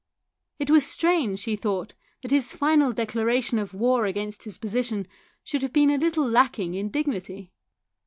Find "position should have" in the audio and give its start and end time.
4.57-5.73